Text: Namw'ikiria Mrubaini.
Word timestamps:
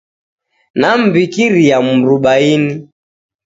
Namw'ikiria 0.79 1.77
Mrubaini. 1.85 2.73